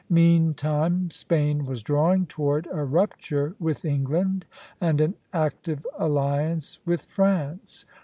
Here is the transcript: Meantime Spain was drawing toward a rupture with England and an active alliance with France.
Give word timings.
Meantime 0.09 1.11
Spain 1.11 1.63
was 1.63 1.83
drawing 1.83 2.25
toward 2.25 2.67
a 2.71 2.83
rupture 2.83 3.53
with 3.59 3.85
England 3.85 4.47
and 4.81 4.99
an 4.99 5.13
active 5.31 5.85
alliance 5.99 6.79
with 6.87 7.03
France. 7.03 7.85